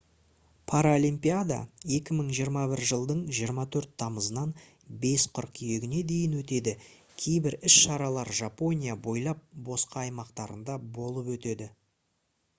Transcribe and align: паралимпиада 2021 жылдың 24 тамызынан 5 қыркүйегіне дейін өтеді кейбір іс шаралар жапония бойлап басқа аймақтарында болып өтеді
паралимпиада 0.69 1.55
2021 1.95 2.79
жылдың 2.91 3.19
24 3.39 3.89
тамызынан 4.03 4.53
5 5.03 5.25
қыркүйегіне 5.39 5.99
дейін 6.13 6.33
өтеді 6.39 6.73
кейбір 7.25 7.57
іс 7.69 7.75
шаралар 7.83 8.31
жапония 8.39 8.95
бойлап 9.09 9.43
басқа 9.69 10.01
аймақтарында 10.07 10.79
болып 10.97 11.31
өтеді 11.37 11.69